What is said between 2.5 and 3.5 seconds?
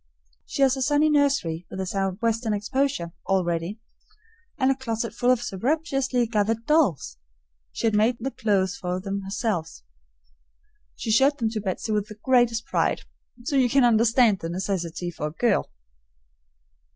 exposure, all